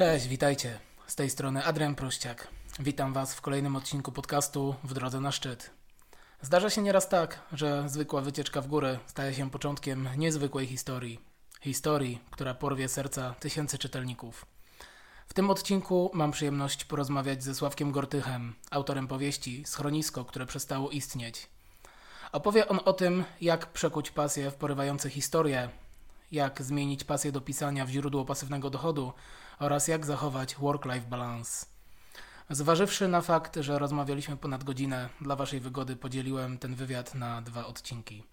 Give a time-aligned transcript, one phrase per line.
[0.00, 0.78] Cześć, witajcie.
[1.06, 2.48] Z tej strony Adrian Prościak.
[2.78, 5.70] Witam Was w kolejnym odcinku podcastu W drodze na szczyt.
[6.42, 11.20] Zdarza się nieraz tak, że zwykła wycieczka w górę staje się początkiem niezwykłej historii.
[11.60, 14.46] Historii, która porwie serca tysięcy czytelników.
[15.28, 21.48] W tym odcinku mam przyjemność porozmawiać ze Sławkiem Gortychem, autorem powieści Schronisko, które przestało istnieć.
[22.32, 25.68] Opowie on o tym, jak przekuć pasję w porywające historie,
[26.32, 29.12] jak zmienić pasję do pisania w źródło pasywnego dochodu
[29.60, 31.66] oraz jak zachować work-life balance.
[32.50, 37.66] Zważywszy na fakt, że rozmawialiśmy ponad godzinę, dla Waszej wygody podzieliłem ten wywiad na dwa
[37.66, 38.24] odcinki.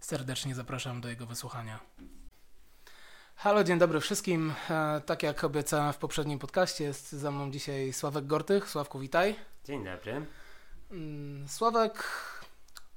[0.00, 1.80] Serdecznie zapraszam do jego wysłuchania.
[3.36, 4.52] Halo, dzień dobry wszystkim.
[4.70, 8.70] E, tak jak obiecałem w poprzednim podcaście, jest ze mną dzisiaj Sławek Gortych.
[8.70, 9.36] Sławku, witaj.
[9.64, 10.26] Dzień dobry.
[10.90, 12.04] Mm, Sławek,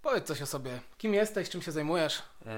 [0.02, 0.80] powiedz coś o sobie.
[0.98, 2.24] Kim jesteś, czym się zajmujesz?
[2.46, 2.54] Eee,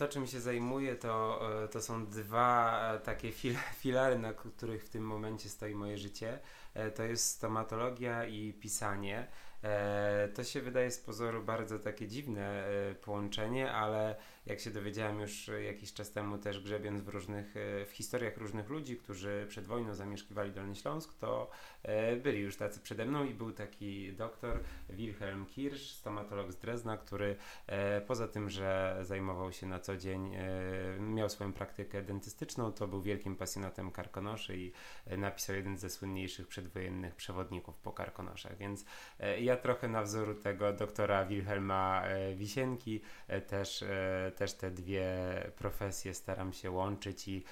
[0.00, 4.84] to, czym się zajmuję, to, e, to są dwa e, takie fil filary, na których
[4.84, 6.38] w tym momencie stoi moje życie.
[6.74, 9.26] E, to jest stomatologia i pisanie.
[10.34, 12.64] To się wydaje z pozoru bardzo takie dziwne
[13.02, 14.16] połączenie, ale
[14.46, 17.54] jak się dowiedziałem już jakiś czas temu też grzebiąc w różnych,
[17.86, 21.50] w historiach różnych ludzi, którzy przed wojną zamieszkiwali Dolny Śląsk, to
[22.22, 27.36] byli już tacy przede mną i był taki doktor Wilhelm Kirsch, stomatolog z Drezna, który
[28.06, 33.02] poza tym, że zajmował się na co dzień, e, miał swoją praktykę dentystyczną, to był
[33.02, 34.72] wielkim pasjonatem karkonoszy i
[35.06, 38.84] e, napisał jeden ze słynniejszych przedwojennych przewodników po karkonoszach, więc
[39.18, 42.02] e, ja trochę na wzoru tego doktora Wilhelma
[42.34, 43.00] Wisienki
[43.46, 43.84] też,
[44.36, 45.06] też te dwie
[45.56, 47.44] profesje staram się łączyć i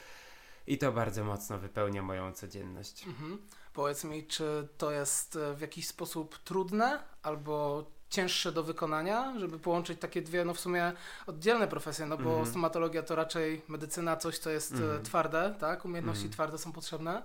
[0.68, 3.06] i to bardzo mocno wypełnia moją codzienność.
[3.06, 3.38] Mhm.
[3.72, 10.00] Powiedz mi, czy to jest w jakiś sposób trudne, albo cięższe do wykonania, żeby połączyć
[10.00, 10.92] takie dwie, no w sumie
[11.26, 12.48] oddzielne profesje, no bo mm -hmm.
[12.48, 15.02] stomatologia to raczej medycyna, coś co jest mm -hmm.
[15.02, 15.84] twarde, tak?
[15.84, 17.22] Umiejętności mm twarde są potrzebne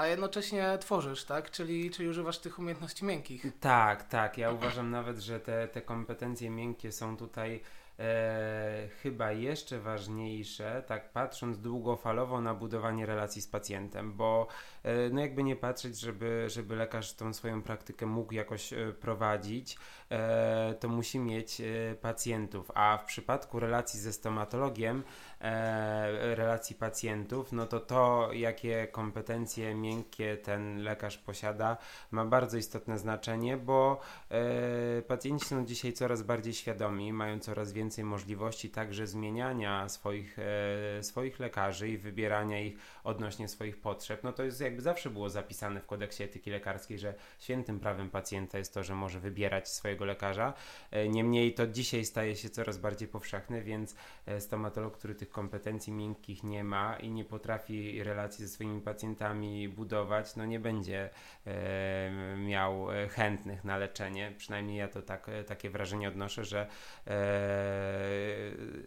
[0.00, 1.50] a jednocześnie tworzysz, tak?
[1.50, 3.46] Czyli, czyli używasz tych umiejętności miękkich.
[3.60, 4.38] Tak, tak.
[4.38, 7.60] Ja uważam nawet, że te, te kompetencje miękkie są tutaj
[7.98, 14.46] e, chyba jeszcze ważniejsze, tak patrząc długofalowo na budowanie relacji z pacjentem, bo
[15.10, 19.78] no jakby nie patrzeć, żeby, żeby lekarz tą swoją praktykę mógł jakoś e, prowadzić,
[20.10, 25.02] e, to musi mieć e, pacjentów, a w przypadku relacji ze stomatologiem,
[25.40, 31.76] e, relacji pacjentów, no to to, jakie kompetencje miękkie ten lekarz posiada,
[32.10, 34.00] ma bardzo istotne znaczenie, bo
[35.08, 41.40] pacjenci są dzisiaj coraz bardziej świadomi, mają coraz więcej możliwości także zmieniania swoich, e, swoich
[41.40, 45.86] lekarzy i wybierania ich odnośnie swoich potrzeb, no to jest jakby zawsze było zapisane w
[45.86, 50.54] kodeksie etyki lekarskiej, że świętym prawem pacjenta jest to, że może wybierać swojego lekarza.
[50.90, 53.94] E, niemniej to dzisiaj staje się coraz bardziej powszechne, więc
[54.26, 59.68] e, stomatolog, który tych kompetencji miękkich nie ma i nie potrafi relacji ze swoimi pacjentami
[59.68, 61.10] budować, no nie będzie
[61.46, 64.34] e, miał chętnych na leczenie.
[64.36, 66.66] Przynajmniej ja to tak, takie wrażenie odnoszę, że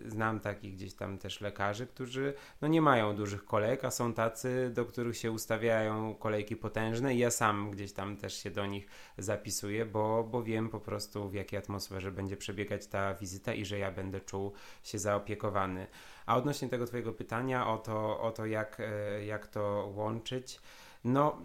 [0.05, 4.71] znam takich gdzieś tam też lekarzy, którzy no nie mają dużych kolejek, a są tacy,
[4.73, 5.31] do których się
[5.73, 10.43] ustawiają kolejki potężne i ja sam gdzieś tam też się do nich zapisuję, bo, bo
[10.43, 14.53] wiem po prostu w jakiej atmosferze będzie przebiegać ta wizyta i że ja będę czuł
[14.83, 15.87] się zaopiekowany.
[16.25, 20.59] A odnośnie tego Twojego pytania o to, o to jak, e, jak to łączyć,
[21.03, 21.41] no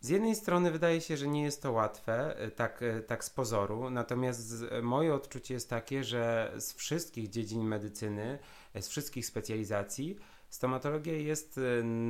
[0.00, 3.30] z jednej strony wydaje się, że nie jest to łatwe, e, tak, e, tak z
[3.30, 8.38] pozoru, natomiast moje odczucie jest takie, że z wszystkich dziedzin medycyny,
[8.80, 10.16] z wszystkich specjalizacji,
[10.50, 11.60] stomatologia jest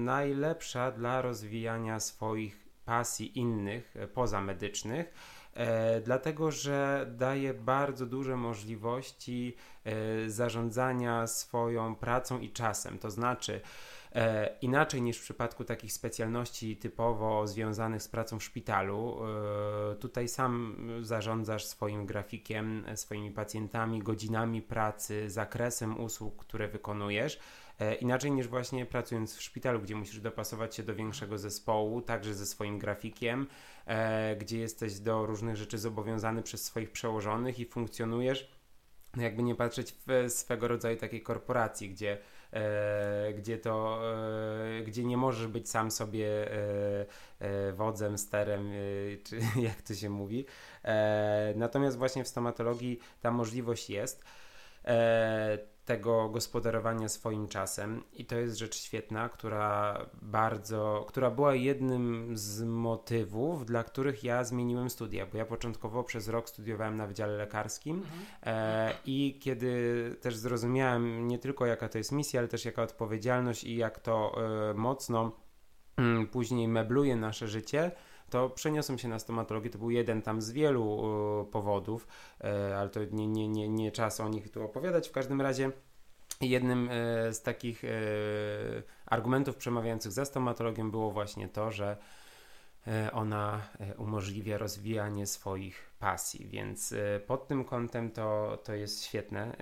[0.05, 5.15] najlepsza dla rozwijania swoich pasji innych, pozamedycznych,
[5.55, 12.99] e, dlatego że daje bardzo duże możliwości e, zarządzania swoją pracą i czasem.
[12.99, 13.61] To znaczy,
[14.15, 19.19] E, inaczej niż w przypadku takich specjalności typowo związanych z pracą w szpitalu.
[19.93, 27.39] E, tutaj sam zarządzasz swoim grafikiem, swoimi pacjentami, godzinami pracy, zakresem usług, które wykonujesz.
[27.81, 32.35] E, inaczej niż właśnie pracując w szpitalu, gdzie musisz dopasować się do większego zespołu, także
[32.35, 33.47] ze swoim grafikiem,
[34.39, 38.61] gdzie jesteś do różnych rzeczy zobowiązany przez swoich przełożonych i funkcjonujesz,
[39.17, 42.19] no jakby nie patrzeć w swego rodzaju takiej korporacji, gdzie
[42.53, 44.01] e, gdzie to,
[44.79, 47.07] e, gdzie nie możesz być sam sobie e,
[47.39, 48.73] e wodzem, sterem, e,
[49.25, 50.47] czy jak to się mówi.
[50.85, 54.25] E, natomiast właśnie w stomatologii ta możliwość jest
[55.91, 62.63] tego gospodarowania swoim czasem i to jest rzecz świetna, która bardzo, która była jednym z
[62.63, 67.97] motywów, dla których ja zmieniłem studia, bo ja początkowo przez rok studiowałem na Wydziale Lekarskim
[67.97, 68.23] mhm.
[68.43, 69.71] e, i kiedy
[70.21, 74.37] też zrozumiałem nie tylko jaka to jest misja, ale też jaka odpowiedzialność i jak to
[74.71, 75.33] e, mocno
[75.97, 77.91] mm, później mebluje nasze życie,
[78.31, 79.71] to przeniosłem się na stomatologię.
[79.71, 80.99] To był jeden tam z wielu
[81.53, 82.09] powodów,
[82.79, 85.09] ale to nie, nie, nie, nie czas o nich tu opowiadać.
[85.09, 85.71] W każdym razie
[86.41, 86.91] jednym
[87.31, 87.83] z takich
[89.07, 91.97] argumentów przemawiających za stomatologią było właśnie to, że
[92.87, 99.05] E, ona e, umożliwia rozwijanie swoich pasji, więc e, pod tym kątem to, to jest
[99.05, 99.57] świetne.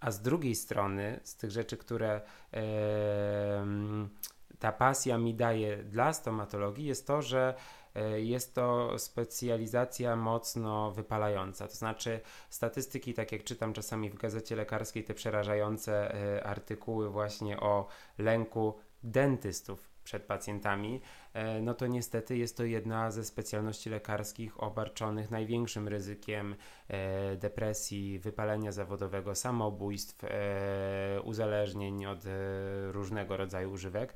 [0.00, 2.20] A z drugiej strony, z tych rzeczy, które
[4.58, 7.54] ta pasja mi daje dla stomatologii, jest to, że
[8.16, 11.68] jest to specjalizacja mocno wypalająca.
[11.68, 12.20] To znaczy,
[12.50, 16.14] statystyki, tak jak czytam czasami w gazecie lekarskiej, te przerażające
[16.44, 17.86] artykuły właśnie o
[18.18, 21.00] lęku dentystów przed pacjentami,
[21.32, 26.56] e, no to niestety jest to jedna ze specjalności lekarskich obarczonych największym ryzykiem
[26.88, 30.28] e, depresji, wypalenia zawodowego, samobójstw, e,
[31.24, 32.24] uzależnień od
[32.90, 34.14] różnego rodzaju używek,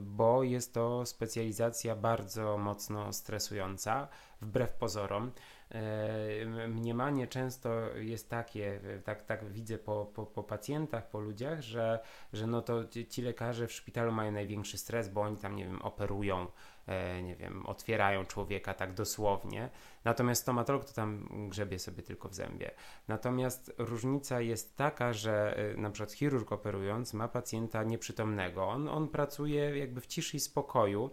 [0.00, 4.08] bo jest to specjalizacja bardzo mocno stresująca,
[4.40, 5.32] wbrew pozorom.
[5.70, 12.00] E, mniemanie często jest takie, tak, tak widzę po, po, po pacjentach, po ludziach, że,
[12.32, 15.82] że no to ci lekarze w szpitalu mają największy stres, bo oni tam, nie wiem,
[15.82, 16.46] operują,
[16.86, 19.70] e, nie wiem, otwierają człowieka tak dosłownie.
[20.04, 22.70] Natomiast stomatolog to tam grzebie sobie tylko w zębie.
[23.08, 28.64] Natomiast różnica jest taka, że e, na przykład chirurg operując ma pacjenta nieprzytomnego.
[28.64, 31.10] On, on pracuje jakby w ciszy i spokoju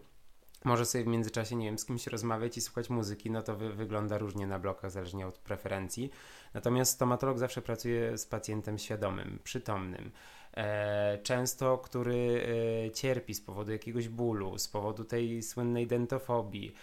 [0.66, 3.74] może sobie w międzyczasie, nie wiem, z kimś rozmawiać i słuchać muzyki, no to wy,
[3.74, 6.12] wygląda różnie na blokach, zależnie od preferencji.
[6.54, 10.12] Natomiast stomatolog zawsze pracuje z pacjentem świadomym, przytomnym.
[10.58, 12.48] E, często który
[12.88, 16.74] e, cierpi z powodu jakiegoś bólu, z powodu tej słynnej dentofobii,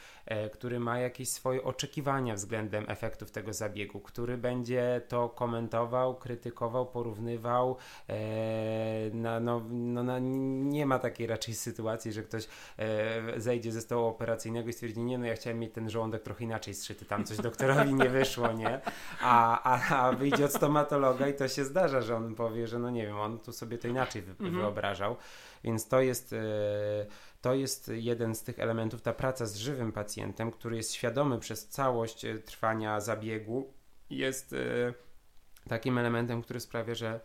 [0.52, 7.76] który ma jakieś swoje oczekiwania względem efektów tego zabiegu, który będzie to komentował, krytykował, porównywał.
[9.12, 9.62] No, no,
[10.02, 12.48] no, nie ma takiej raczej sytuacji, że ktoś
[13.36, 16.74] zejdzie ze stołu operacyjnego i stwierdzi, nie no ja chciałem mieć ten żołądek trochę inaczej
[16.74, 18.80] zszyty, tam coś doktorowi nie wyszło, nie?
[19.20, 22.90] A, a, a wyjdzie od stomatologa i to się zdarza, że on powie, że no
[22.90, 25.14] nie wiem, on tu sobie to inaczej wy mhm.
[25.64, 27.06] Więc to jest, e,
[27.40, 31.68] to jest jeden z tych elementów, ta praca z żywym pacjentem, który jest świadomy przez
[31.68, 33.72] całość e, trwania zabiegu,
[34.10, 34.56] jest e,
[35.68, 37.20] takim elementem, który sprawia, że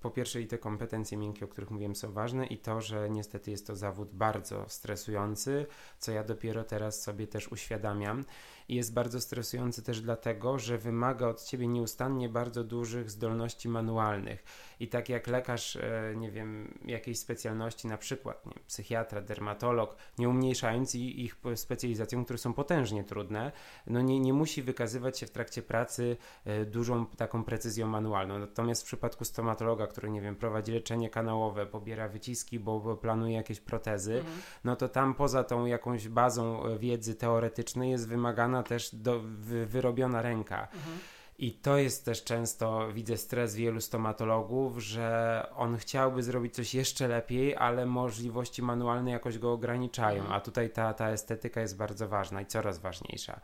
[0.00, 3.50] po pierwsze i te kompetencje miękkie, o których mówiłem, są ważne i to, że niestety
[3.50, 5.66] jest to zawód bardzo stresujący,
[5.98, 8.24] co ja dopiero teraz sobie też uświadamiam
[8.68, 14.44] i jest bardzo stresujący też dlatego, że wymaga od ciebie nieustannie bardzo dużych zdolności manualnych.
[14.80, 20.28] I tak jak lekarz, e, nie wiem, jakiejś specjalności, na przykład nie, psychiatra, dermatolog, nie
[20.28, 23.52] umniejszając ich specjalizacjom, które są potężnie trudne,
[23.86, 28.38] no nie, nie musi wykazywać się w trakcie pracy e, dużą taką precyzją manualną.
[28.38, 33.60] Natomiast w przypadku stomatologa, który, nie wiem, prowadzi leczenie kanałowe, pobiera wyciski, bo planuje jakieś
[33.60, 34.40] protezy, mhm.
[34.64, 39.66] no to tam poza tą jakąś bazą e, wiedzy teoretycznej jest wymagana też do, wy,
[39.66, 40.68] wyrobiona ręka.
[40.74, 40.98] Mhm.
[41.38, 47.08] I to jest też często, widzę stres wielu stomatologów, że on chciałby zrobić coś jeszcze
[47.08, 50.34] lepiej, ale możliwości manualne jakoś go ograniczają, mhm.
[50.34, 53.40] a tutaj ta, ta estetyka jest bardzo ważna i coraz ważniejsza.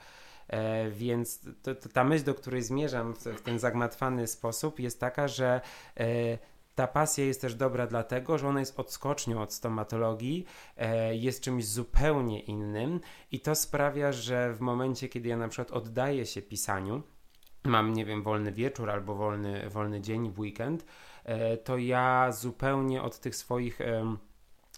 [0.49, 5.01] E, więc to, to ta myśl, do której zmierzam w, w, ten zagmatwany sposób, jest
[5.01, 5.61] taka, że
[5.97, 6.39] e,
[6.75, 10.47] ta pasja jest też dobra dlatego, że ona jest odskocznią od stomatologii,
[10.77, 13.01] e, jest czymś zupełnie innym
[13.33, 17.03] i to sprawia, że w momencie, kiedy ja na przykład oddaję się pisaniu,
[17.65, 20.85] mam, nie wiem, wolny wieczór albo wolny, wolny dzień w weekend,
[21.25, 23.81] e, to ja zupełnie od tych swoich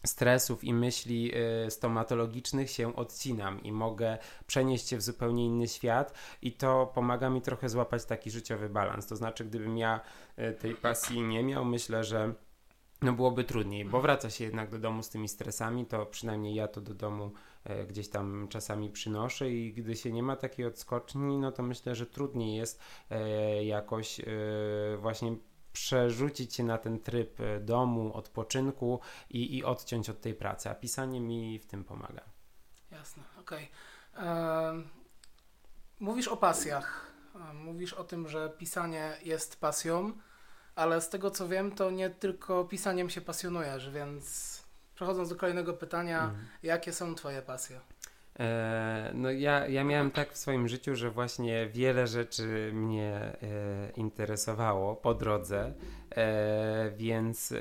[0.04, 1.32] stresów i myśli
[1.66, 7.30] y, stomatologicznych się odcinam i mogę przenieść się w zupełnie inny świat i to pomaga
[7.30, 9.06] mi trochę złapać taki życiowy balans.
[9.06, 10.00] To znaczy, gdybym ja
[10.38, 12.34] y, tej pasji nie miał, myślę, że
[13.02, 16.68] no byłoby trudniej, bo wraca się jednak do domu z tymi stresami, to przynajmniej ja
[16.68, 17.32] to do domu
[17.64, 21.94] e, gdzieś tam czasami przynoszę i gdy się nie ma takiej odskoczni, no to myślę,
[21.94, 22.80] że trudniej jest
[23.62, 24.20] jakoś
[24.98, 25.36] właśnie
[25.76, 30.74] przerzucić się na ten tryb e, domu, odpoczynku i, i odciąć od tej pracy, a
[30.74, 32.22] pisanie mi w tym pomaga.
[32.90, 33.68] Jasne, okej.
[34.14, 34.84] Okay.
[36.00, 37.12] Mówisz o pasjach.
[37.54, 40.12] Mówisz o tym, że pisanie jest pasją,
[40.74, 44.62] ale z tego co wiem, to nie tylko pisaniem się pasjonujesz, więc
[44.94, 46.46] przechodząc do kolejnego pytania, mhm.
[46.62, 47.80] jakie są Twoje pasje?
[48.38, 53.36] E, no ja, ja miałem tak w swoim życiu, że właśnie wiele rzeczy mnie e,
[53.96, 55.74] interesowało po drodze,
[56.16, 57.54] e, więc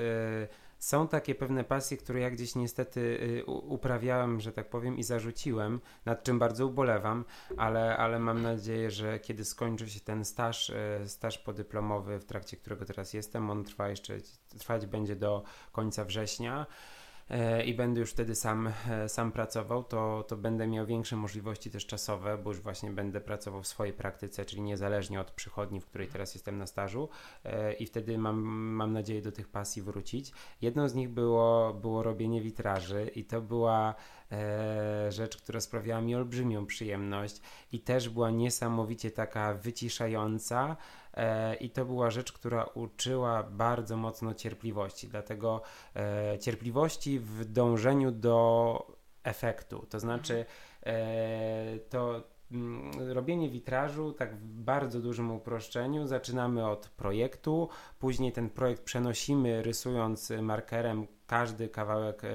[0.79, 6.23] są takie pewne pasje, które ja gdzieś niestety uprawiałem, że tak powiem, i zarzuciłem, nad
[6.23, 7.25] czym bardzo ubolewam,
[7.57, 10.71] ale, ale mam nadzieję, że kiedy skończy się ten staż,
[11.05, 14.17] staż podyplomowy, w trakcie którego teraz jestem, on trwa jeszcze,
[14.59, 16.65] trwać będzie do końca września.
[16.65, 16.94] e,
[17.65, 21.85] i będę już wtedy sam, e, sam pracował, to, to będę miał większe możliwości też
[21.85, 26.07] czasowe, bo już właśnie będę pracował w swojej praktyce, czyli niezależnie od przychodni, w której
[26.07, 27.09] teraz jestem na stażu
[27.43, 30.31] e, i wtedy mam, mam nadzieję do tych pasji wrócić.
[30.61, 33.95] Jedną z nich było, było robienie witraży i to była
[34.31, 37.41] e, rzecz, która sprawiała mi olbrzymią przyjemność
[37.71, 41.04] i też była niesamowicie taka wyciszająca e,
[41.59, 45.61] i to była rzecz, która uczyła bardzo mocno cierpliwości, dlatego
[45.95, 48.87] e, cierpliwości w dążeniu do
[49.23, 50.45] efektu, to znaczy
[50.85, 52.23] e, to
[53.07, 56.07] robienie witrażu tak w bardzo dużym uproszczeniu.
[56.07, 57.69] Zaczynamy od projektu,
[57.99, 62.31] później ten projekt przenosimy rysując markerem każdy kawałek, e,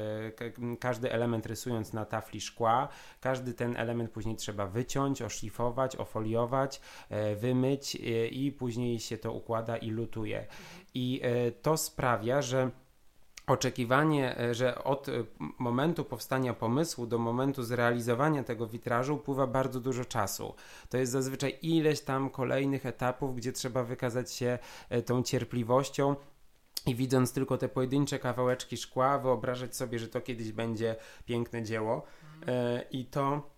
[0.81, 2.89] każdy element rysując na tafli szkła,
[3.21, 9.33] każdy ten element później trzeba wyciąć, oszlifować, ofoliować, e, wymyć e, i później się to
[9.33, 10.47] układa i lutuje.
[10.95, 11.23] I
[11.63, 12.71] to sprawia, że
[13.47, 15.07] oczekiwanie, że od
[15.59, 20.55] momentu powstania pomysłu do momentu zrealizowania tego witrażu upływa bardzo dużo czasu.
[20.89, 24.59] To jest zazwyczaj ileś tam kolejnych etapów, gdzie trzeba wykazać się
[25.07, 26.17] tą cierpliwością
[26.87, 32.03] i widząc tylko te pojedyncze kawałeczki szkła, wyobrażać sobie, że to kiedyś będzie piękne dzieło.
[32.47, 33.50] E, I to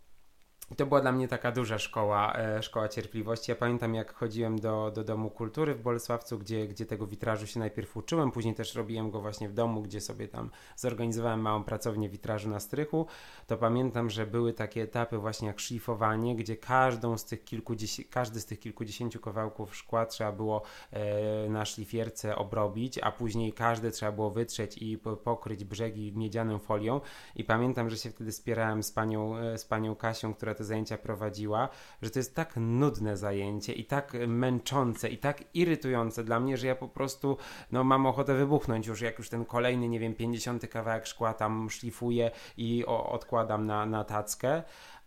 [0.76, 3.50] to była dla mnie taka duża szkoła, e, szkoła cierpliwości.
[3.50, 7.60] Ja pamiętam, jak chodziłem do, do Domu Kultury w Bolesławcu, gdzie, gdzie tego witrażu się
[7.60, 12.08] najpierw uczyłem, później też robiłem go właśnie w domu, gdzie sobie tam zorganizowałem małą pracownię
[12.08, 13.06] witrażu na strychu.
[13.46, 17.44] To pamiętam, że były takie etapy właśnie jak szlifowanie, gdzie każdą z tych
[18.10, 23.90] każdy z tych kilkudziesięciu kawałków szkła trzeba było e, na szlifierce obrobić, a później każdy
[23.90, 27.00] trzeba było wytrzeć i pokryć brzegi miedzianą folią.
[27.36, 30.98] I pamiętam, że się wtedy spierałem z panią, e, z panią Kasią, która te zajęcia
[30.98, 31.68] prowadziła,
[32.02, 36.66] że to jest tak nudne zajęcie i tak męczące i tak irytujące dla mnie, że
[36.66, 37.36] ja po prostu
[37.72, 41.70] no, mam ochotę wybuchnąć już, jak już ten kolejny, nie wiem, 50 kawałek szkła tam
[41.70, 44.62] szlifuję i o, odkładam na, na tackę.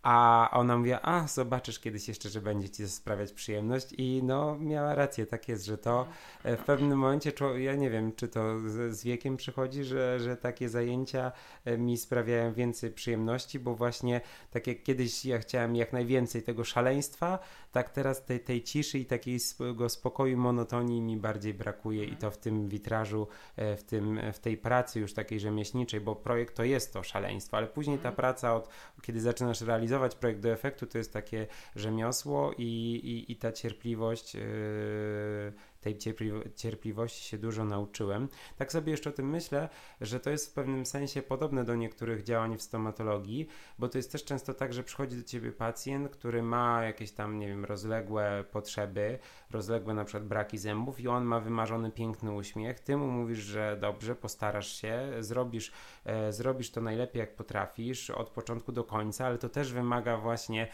[0.06, 3.94] A ona mówi, a zobaczysz kiedyś jeszcze, że będzie ci sprawiać przyjemność.
[3.98, 6.08] I no miała rację, tak jest, że to
[6.44, 10.70] e, w pewnym momencie, ja nie wiem, czy to z, wiekiem przychodzi, że, że takie
[10.70, 11.32] zajęcia
[11.66, 14.22] e, mi sprawiają więcej przyjemności, bo właśnie
[14.52, 17.40] tak jak kiedyś ja chciałem jak najwięcej tego szaleństwa,
[17.72, 22.38] tak teraz tej, tej ciszy i takiego spokoju, monotonii mi bardziej brakuje i to w
[22.38, 26.94] tym witrażu, e, w, tym, w tej pracy już takiej rzemieślniczej, bo projekt to jest
[26.94, 28.70] to szaleństwo, ale później ta praca od
[29.02, 34.36] kiedy zaczynasz realizować projekt do efektu, to jest takie rzemiosło i, i, i ta cierpliwość
[34.36, 34.42] yy,
[35.86, 35.98] tej
[36.56, 38.30] cierpliwości się dużo nauczyłem.
[38.58, 39.70] Tak sobie jeszcze o tym myślę,
[40.02, 43.48] że to jest w pewnym sensie podobne do niektórych działań w stomatologii,
[43.80, 47.40] bo to jest też często tak, że przychodzi do ciebie pacjent, który ma jakieś tam,
[47.40, 49.20] nie wiem, rozległe potrzeby,
[49.52, 52.80] rozległe na przykład braki zębów i on ma wymarzony piękny uśmiech.
[52.80, 55.72] Ty mu mówisz, że dobrze, postarasz się, zrobisz,
[56.06, 60.68] e, zrobisz to najlepiej jak potrafisz od początku do końca, ale to też wymaga właśnie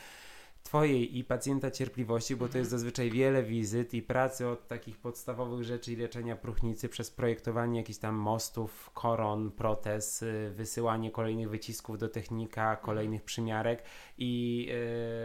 [0.64, 2.80] Twojej i pacjenta cierpliwości, bo to jest mhm.
[2.80, 8.00] zazwyczaj wiele wizyt i pracy od takich podstawowych rzeczy i leczenia próchnicy przez projektowanie jakichś
[8.00, 12.86] tam mostów, koron, protez, y, wysyłanie kolejnych wycisków do technika, mhm.
[12.86, 13.84] kolejnych przymiarek
[14.18, 14.66] i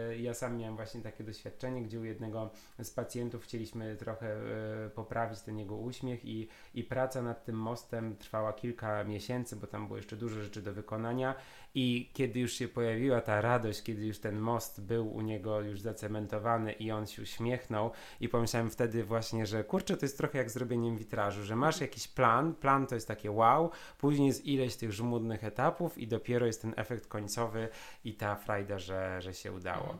[0.09, 2.49] yy, ja sam miałem właśnie takie doświadczenie, gdzie u jednego
[2.83, 4.37] z pacjentów chcieliśmy trochę
[4.83, 9.67] yy, poprawić ten jego uśmiech i, i praca nad tym mostem trwała kilka miesięcy, bo
[9.67, 11.35] tam było jeszcze dużo rzeczy do wykonania
[11.75, 15.81] i kiedy już się pojawiła ta radość, kiedy już ten most był u niego już
[15.81, 20.49] zacementowany i on się uśmiechnął i pomyślałem wtedy właśnie, że kurczę, to jest trochę jak
[20.49, 24.93] zrobieniem witrażu, że masz jakiś plan, plan to jest takie wow, później jest ileś tych
[24.93, 27.69] żmudnych etapów i dopiero jest ten efekt końcowy
[28.03, 29.97] i ta frajda, że, że się udało.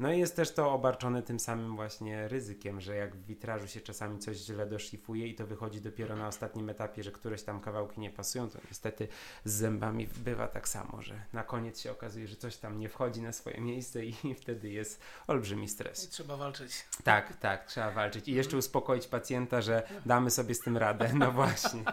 [0.00, 3.80] No i jest też to obarczone tym samym właśnie ryzykiem, że jak w witrażu się
[3.80, 8.00] czasami coś źle doszlifuje i to wychodzi dopiero na ostatnim etapie, że któreś tam kawałki
[8.00, 9.08] nie pasują, to niestety
[9.44, 13.22] z zębami bywa tak samo, że na koniec się okazuje, że coś tam nie wchodzi
[13.22, 16.04] na swoje miejsce i wtedy jest olbrzymi stres.
[16.04, 16.84] I trzeba walczyć.
[17.04, 18.28] Tak, tak, trzeba walczyć.
[18.28, 21.10] I jeszcze uspokoić pacjenta, że damy sobie z tym radę.
[21.14, 21.84] No właśnie.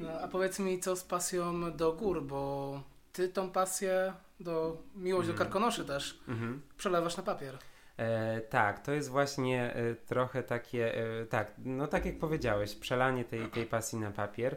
[0.00, 5.28] No, a powiedz mi, co z pasją do gór, bo ty tą pasję do miłość
[5.28, 6.76] do karkonoszy też mm -hmm.
[6.76, 7.58] przelewasz na papier.
[7.96, 13.24] E, tak, to jest właśnie e, trochę takie, e, tak, no tak jak powiedziałeś, przelanie
[13.24, 14.56] tej, tej pasji na papier.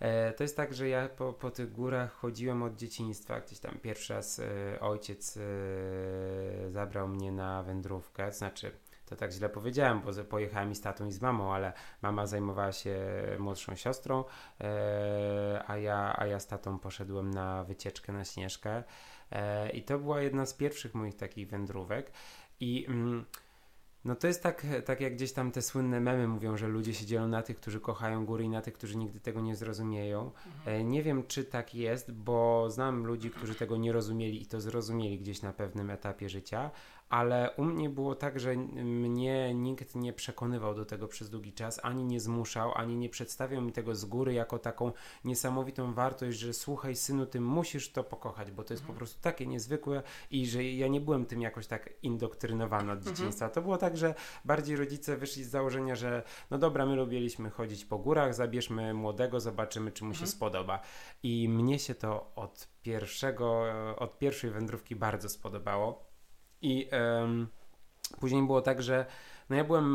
[0.00, 3.40] E, to jest tak, że ja po, po tych górach chodziłem od dzieciństwa.
[3.40, 5.40] Gdzieś tam pierwszy raz e, ojciec e,
[6.70, 8.70] zabrał mnie na wędrówkę, to znaczy
[9.08, 11.72] to tak źle powiedziałem, bo pojechałem i z tatą i z mamą, ale
[12.02, 12.96] mama zajmowała się
[13.38, 14.24] młodszą siostrą,
[14.60, 18.82] e, a, ja, a ja z tatą poszedłem na wycieczkę na Śnieżkę
[19.32, 22.12] e, i to była jedna z pierwszych moich takich wędrówek
[22.60, 23.24] i mm,
[24.04, 27.06] No to jest tak, tak jak gdzieś tam te słynne memy mówią, że ludzie się
[27.06, 30.30] dzielą na tych, którzy kochają góry i na tych, którzy nigdy tego nie zrozumieją.
[30.46, 30.80] Mhm.
[30.80, 34.60] E, nie wiem, czy tak jest, bo znam ludzi, którzy tego nie rozumieli i to
[34.60, 36.70] zrozumieli gdzieś na pewnym etapie życia,
[37.08, 41.80] ale u mnie było tak, że mnie nikt nie przekonywał do tego przez długi czas,
[41.82, 44.92] ani nie zmuszał, ani nie przedstawiał mi tego z góry jako taką
[45.24, 48.98] niesamowitą wartość, że słuchaj synu, ty musisz to pokochać, bo to jest po mhm.
[48.98, 53.16] prostu takie niezwykłe i że ja nie byłem tym jakoś tak indoktrynowany od mhm.
[53.16, 53.48] dzieciństwa.
[53.48, 57.84] To było tak, że bardziej rodzice wyszli z założenia, że no dobra, my lubiliśmy chodzić
[57.84, 60.30] po górach, zabierzmy młodego, zobaczymy, czy mu się mhm.
[60.30, 60.80] spodoba.
[61.22, 63.64] I mnie się to od pierwszego,
[63.96, 66.07] od pierwszej wędrówki bardzo spodobało.
[66.62, 66.88] I
[68.20, 69.06] później było tak, że
[69.50, 69.86] no ja byłem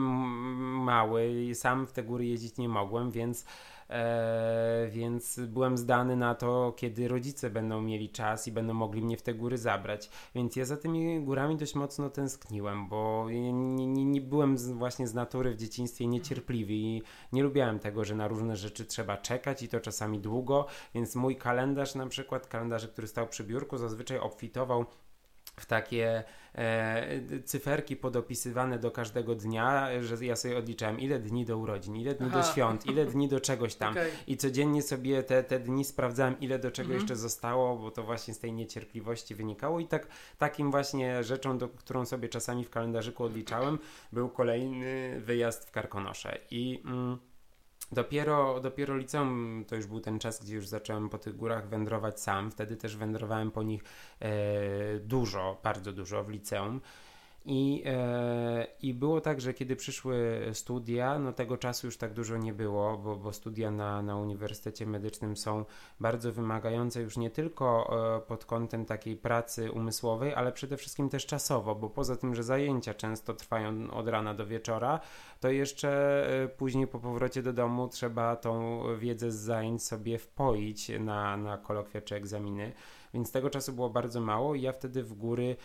[0.83, 3.45] mały i sam w te góry jeździć nie mogłem, więc,
[3.89, 9.17] e, więc byłem zdany na to, kiedy rodzice będą mieli czas i będą mogli mnie
[9.17, 10.09] w te góry zabrać.
[10.35, 15.07] Więc ja za tymi górami dość mocno tęskniłem, bo nie, nie, nie byłem z, właśnie
[15.07, 17.01] z natury w dzieciństwie niecierpliwy i
[17.31, 20.65] nie lubiałem tego, że na różne rzeczy trzeba czekać i to czasami długo,
[20.95, 24.85] więc mój kalendarz na przykład, kalendarz, który stał przy biurku, zazwyczaj obfitował
[25.55, 26.23] w takie
[26.55, 32.15] e, cyferki podopisywane do każdego dnia, że ja sobie odliczałem ile dni do urodzin, ile
[32.15, 32.41] dni Aha.
[32.41, 34.09] do świąt, ile dni do czegoś tam okay.
[34.27, 36.99] i codziennie sobie te, te dni sprawdzałem ile do czego mhm.
[36.99, 40.07] jeszcze zostało, bo to właśnie z tej niecierpliwości wynikało i tak
[40.37, 43.79] takim właśnie rzeczą, do, którą sobie czasami w kalendarzyku odliczałem
[44.11, 47.17] był kolejny wyjazd w Karkonosze i mm,
[47.93, 52.21] Dopiero, dopiero liceum to już był ten czas, gdzie już zacząłem po tych górach wędrować
[52.21, 52.51] sam.
[52.51, 53.83] Wtedy też wędrowałem po nich
[54.19, 54.29] e,
[54.99, 56.81] dużo, bardzo dużo w liceum.
[57.45, 62.37] I, e, I było tak, że kiedy przyszły studia, no tego czasu już tak dużo
[62.37, 65.65] nie było, bo, bo studia na, na Uniwersytecie Medycznym są
[65.99, 71.25] bardzo wymagające już nie tylko e, pod kątem takiej pracy umysłowej, ale przede wszystkim też
[71.25, 74.99] czasowo, bo poza tym, że zajęcia często trwają od rana do wieczora,
[75.39, 75.89] to jeszcze
[76.43, 81.57] e, później po powrocie do domu trzeba tą wiedzę z zajęć sobie wpoić na, na
[81.57, 82.71] kolokwia czy egzaminy,
[83.13, 85.55] więc tego czasu było bardzo mało i ja wtedy w góry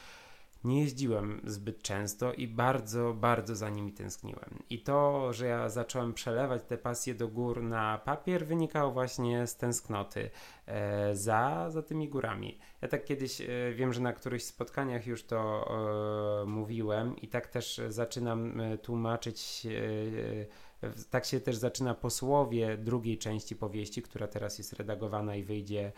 [0.65, 4.63] nie jeździłem zbyt często i bardzo, bardzo za nimi tęskniłem.
[4.71, 9.57] I to, że ja zacząłem przelewać te pasje do gór na papier, wynikało właśnie z
[9.57, 10.31] tęsknoty
[10.67, 12.59] e, za, za tymi górami.
[12.83, 15.69] Ja tak kiedyś e, wiem, że na którychś spotkaniach już to
[16.43, 20.69] e, mówiłem i tak też zaczynam e, tłumaczyć e,
[21.11, 25.93] tak się też zaczyna posłowie drugiej części powieści, która teraz jest redagowana i wyjdzie e,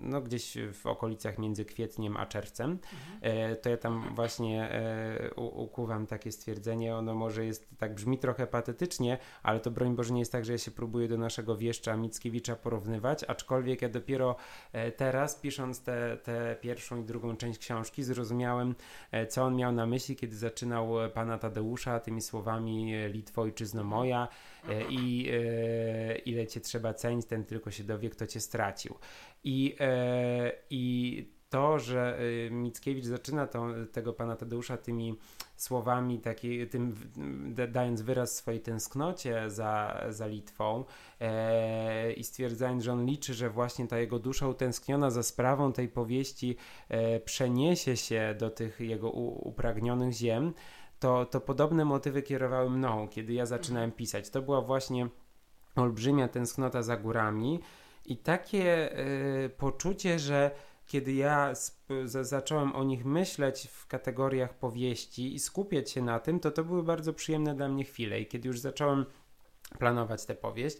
[0.00, 2.70] no, gdzieś w okolicach między kwietniem a czerwcem.
[2.70, 3.56] Mhm.
[3.62, 6.96] To ja tam właśnie e, ukuwam takie stwierdzenie.
[6.96, 10.52] Ono może jest, tak brzmi trochę patetycznie, ale to broń Boże nie jest tak, że
[10.52, 14.36] ja się próbuję do naszego wieszcza Mickiewicza porównywać, aczkolwiek ja dopiero
[14.96, 18.74] teraz, pisząc tę te, te pierwszą i drugą część książki, zrozumiałem,
[19.28, 24.28] co on miał na myśli, kiedy zaczynał pana Tadeusza tymi słowami Litwojczyzny ojczyzno moja
[24.68, 28.94] e, i e, ile cię trzeba cenić, ten tylko się dowie, kto cię stracił.
[29.44, 32.18] I, e, i to, że
[32.50, 35.18] Mickiewicz zaczyna to, tego pana Tadeusza tymi
[35.56, 36.94] słowami, taki, tym,
[37.68, 40.84] dając wyraz swojej tęsknocie za, za Litwą
[41.20, 45.88] e, i stwierdzając, że on liczy, że właśnie ta jego dusza utęskniona za sprawą tej
[45.88, 46.56] powieści
[46.88, 50.54] e, przeniesie się do tych jego u, upragnionych ziem,
[51.00, 54.30] to, to podobne motywy kierowały mną, kiedy ja zaczynałem pisać.
[54.30, 55.08] To była właśnie
[55.76, 57.60] olbrzymia tęsknota za górami
[58.10, 58.98] i takie
[59.44, 60.50] y, poczucie, że
[60.86, 61.52] kiedy ja
[62.22, 66.82] zacząłem o nich myśleć w kategoriach powieści i skupiać się na tym, to to były
[66.82, 68.20] bardzo przyjemne dla mnie chwile.
[68.20, 69.04] I kiedy już zacząłem
[69.78, 70.78] planować tę powieść,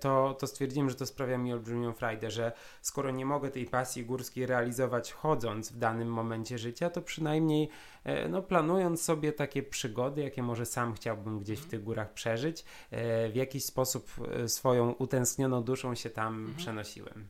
[0.00, 4.04] to, to stwierdziłem, że to sprawia mi olbrzymią frajdę, że skoro nie mogę tej pasji
[4.04, 7.68] górskiej realizować chodząc w danym momencie życia, to przynajmniej
[8.04, 12.64] e, no, planując sobie takie przygody, jakie może sam chciałbym gdzieś w tych górach przeżyć,
[12.90, 14.10] e, w jakiś sposób
[14.46, 16.56] swoją utęsknioną duszą się tam mhm.
[16.56, 17.28] przenosiłem.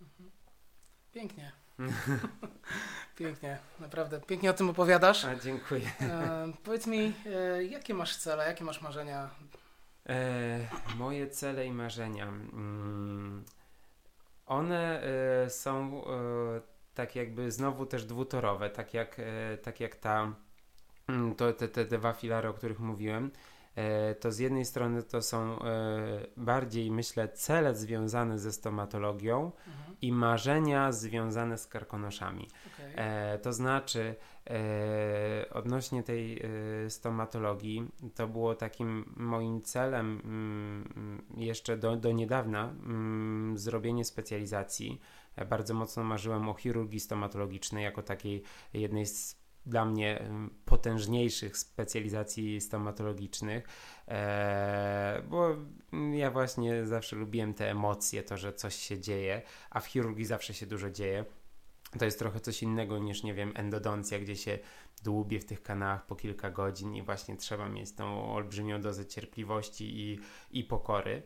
[0.00, 0.30] Mhm.
[1.12, 1.52] Pięknie.
[3.18, 4.20] pięknie, naprawdę.
[4.20, 5.24] Pięknie o tym opowiadasz.
[5.24, 5.90] A, dziękuję.
[6.00, 9.61] E, powiedz mi, e, jakie masz cele, jakie masz marzenia E,
[10.96, 12.26] moje cele i marzenia.
[12.26, 13.44] Mm,
[14.46, 16.60] one e, są e,
[16.94, 20.34] tak jakby znowu też dwutorowe, tak jak, e, tak jak ta,
[21.08, 23.30] mm, to, te, te dwa filary, o których mówiłem.
[23.76, 29.96] E, to z jednej strony to są e, bardziej, myślę, cele związane ze stomatologią mhm.
[30.02, 32.48] i marzenia związane z karkonoszami.
[32.66, 33.38] Okay.
[33.38, 34.16] To znaczy,
[34.50, 42.64] E, odnośnie tej e, stomatologii, to było takim moim celem mm, jeszcze do, do niedawna
[42.64, 45.00] mm, zrobienie specjalizacji.
[45.36, 48.42] Ja bardzo mocno marzyłem o chirurgii stomatologicznej jako takiej
[48.74, 50.30] jednej z dla mnie
[50.64, 53.64] potężniejszych specjalizacji stomatologicznych,
[54.08, 55.56] e, bo
[56.12, 60.54] ja właśnie zawsze lubiłem te emocje, to, że coś się dzieje, a w chirurgii zawsze
[60.54, 61.24] się dużo dzieje.
[61.98, 64.58] To jest trochę coś innego niż, nie wiem, endodoncja, gdzie się
[65.02, 70.00] dłubie w tych kanałach po kilka godzin i właśnie trzeba mieć tą olbrzymią dozę cierpliwości
[70.00, 70.20] i,
[70.50, 71.22] i pokory.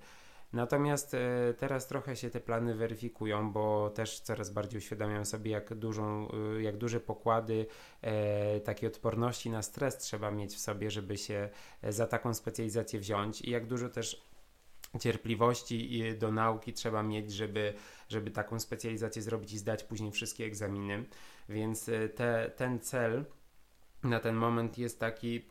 [0.52, 5.74] Natomiast e, teraz trochę się te plany weryfikują, bo też coraz bardziej uświadamiam sobie, jak,
[5.74, 6.28] dużą,
[6.58, 7.66] e, jak duże pokłady
[8.02, 11.48] e, takiej odporności na stres trzeba mieć w sobie, żeby się
[11.88, 14.26] za taką specjalizację wziąć i jak dużo też
[15.00, 17.74] cierpliwości do nauki trzeba mieć, żeby,
[18.08, 21.04] żeby taką specjalizację zrobić i zdać później wszystkie egzaminy.
[21.48, 23.24] Więc te, ten cel
[24.02, 25.46] na ten moment jest taki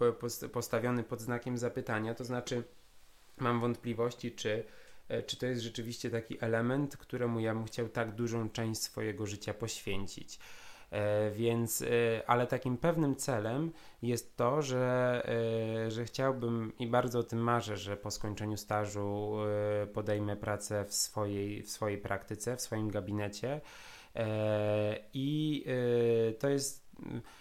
[0.53, 2.63] postawiony pod znakiem zapytania, to znaczy
[3.37, 4.84] mam wątpliwości, czy E,
[5.25, 9.53] czy to jest rzeczywiście taki element, któremu ja bym chciał tak dużą część swojego życia
[9.53, 10.39] poświęcić.
[10.91, 11.85] E, więc, e,
[12.27, 15.27] ale takim pewnym celem jest to, że,
[15.87, 19.33] że chciałbym i bardzo o tym marzę, że po skończeniu stażu
[19.93, 23.61] podejmę pracę w swojej, w swojej praktyce, w swoim gabinecie.
[25.13, 25.65] I
[26.39, 26.85] to jest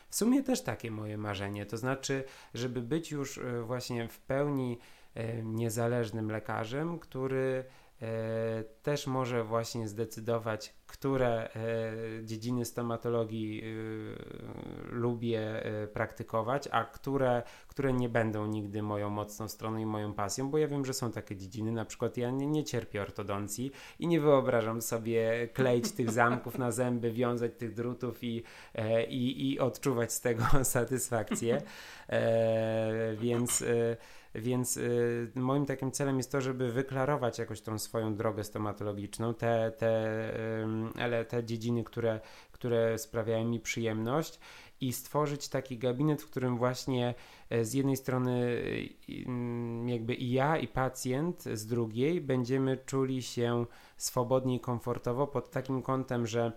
[0.08, 2.24] w sumie też takie moje marzenie, to znaczy,
[2.54, 5.03] żeby być już właśnie w pełni E,
[5.44, 7.64] niezależnym lekarzem, który
[8.02, 13.62] e, też może właśnie zdecydować, które e, dziedziny stomatologii
[14.90, 20.58] lubię praktykować, a które, które nie będą nigdy moją mocną stroną i moją pasją, bo
[20.58, 24.20] ja wiem, że są takie dziedziny, na przykład ja nie, nie cierpię ortodoncji i nie
[24.20, 28.42] wyobrażam sobie kleić tych zamków na zęby, wiązać tych drutów i,
[29.08, 31.62] i, i odczuwać z tego satysfakcję,
[33.20, 33.64] więc
[34.34, 39.72] więc y, moim takim celem jest to, żeby wyklarować jakoś tą swoją drogę stomatologiczną, te,
[39.78, 40.20] te,
[41.00, 42.20] ale te dziedziny, które,
[42.52, 44.40] które sprawiają mi przyjemność
[44.80, 47.14] i stworzyć taki gabinet, w którym właśnie
[47.50, 48.62] e, z jednej strony
[49.86, 53.66] jakby i ja, i pacjent z drugiej będziemy czuli się
[53.96, 56.52] swobodnie i komfortowo pod takim kątem, że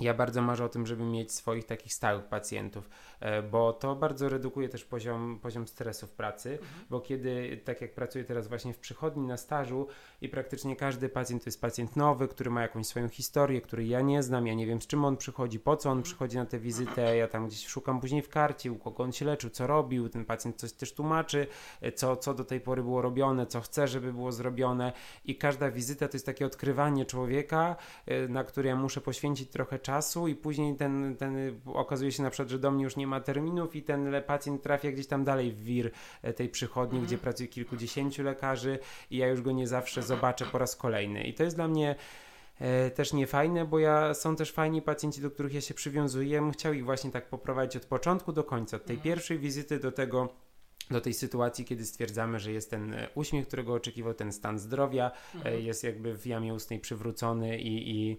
[0.00, 4.28] ja bardzo marzę o tym, żeby mieć swoich takich stałych pacjentów, e, bo to bardzo
[4.28, 6.70] redukuje też poziom, poziom stresu w pracy, mhm.
[6.90, 9.86] bo kiedy, tak jak pracuję teraz właśnie w przychodni na stażu
[10.20, 14.00] i praktycznie każdy pacjent to jest pacjent nowy, który ma jakąś swoją historię, który ja
[14.00, 16.04] nie znam, ja nie wiem z czym on przychodzi, po co on mhm.
[16.04, 19.24] przychodzi na tę wizytę, ja tam gdzieś szukam później w karcie, u kogo on się
[19.24, 21.46] leczył, co robił, ten pacjent coś też tłumaczy,
[21.80, 24.92] e, co, co do tej pory było robione, co chce, żeby było zrobione
[25.24, 29.78] i każda wizyta to jest takie odkrywanie człowieka, e, na które ja muszę poświęcić trochę
[29.86, 33.20] czasu i później ten, ten okazuje się na przykład, że do mnie już nie ma
[33.20, 35.90] terminów i ten pacjent trafia gdzieś tam dalej w wir
[36.22, 37.06] e, tej przychodni, mhm.
[37.06, 38.78] gdzie pracuje kilkudziesięciu lekarzy
[39.10, 41.24] i ja już go nie zawsze zobaczę po raz kolejny.
[41.24, 41.94] I to jest dla mnie
[42.60, 46.50] e, też niefajne, bo ja są też fajni pacjenci, do których ja się przywiązuję.
[46.52, 49.04] Chciał ich właśnie tak poprowadzić od początku do końca, od tej mhm.
[49.04, 50.28] pierwszej wizyty do tego
[50.90, 55.10] do tej sytuacji, kiedy stwierdzamy, że jest ten e, uśmiech, którego oczekiwał, ten stan zdrowia,
[55.34, 55.62] mhm.
[55.62, 58.16] jest jakby w jamie ustnej przywrócony i, i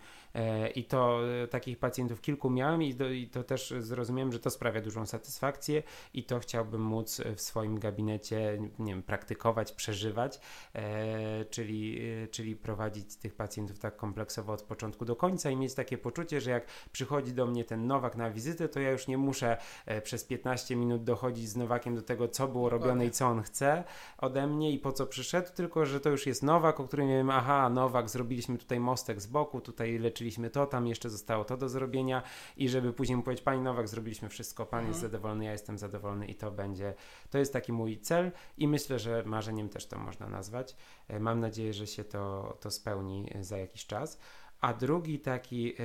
[0.76, 4.50] I to e, takich pacjentów kilku miałem i, do, i to też zrozumiałem, że to
[4.50, 10.40] sprawia dużą satysfakcję i to chciałbym móc w swoim gabinecie, nie wiem, praktykować, przeżywać,
[10.76, 15.98] e, czyli, czyli prowadzić tych pacjentów tak kompleksowo od początku do końca i mieć takie
[15.98, 19.58] poczucie, że jak przychodzi do mnie ten Nowak na wizytę, to ja już nie muszę
[20.04, 23.84] przez 15 minut dochodzić z Nowakiem do tego, co było robione i co on chce
[24.18, 27.30] ode mnie i po co przyszedł, tylko że to już jest Nowak, o którym wiem,
[27.30, 31.58] aha, Nowak, zrobiliśmy tutaj mostek z boku, tutaj leczyliśmy zrobiliśmy to, tam jeszcze zostało to
[31.58, 32.24] do zrobienia
[32.58, 34.88] i żeby później powiedzieć, Pani Nowak, zrobiliśmy wszystko, Pan mhm.
[34.88, 36.94] jest zadowolony, ja jestem zadowolony i to będzie,
[37.30, 40.76] to jest taki mój cel i myślę, że marzeniem też to można nazwać.
[41.08, 44.20] E, mam nadzieję, że się to, to spełni e, za jakiś czas.
[44.62, 45.76] A drugi taki, yy,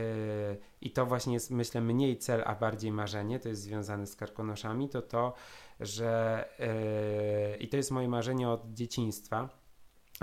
[0.80, 4.88] i to właśnie jest myślę mniej cel, a bardziej marzenie, to jest związane z karkonoszami,
[4.88, 5.34] to to,
[5.80, 6.44] że
[7.50, 9.48] yy, i to jest moje marzenie od dzieciństwa,